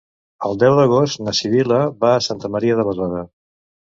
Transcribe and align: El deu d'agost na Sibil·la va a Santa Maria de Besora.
El 0.47 0.55
deu 0.61 0.77
d'agost 0.77 1.21
na 1.27 1.33
Sibil·la 1.41 1.79
va 2.05 2.15
a 2.15 2.25
Santa 2.29 2.51
Maria 2.57 2.79
de 2.81 2.87
Besora. 2.89 3.21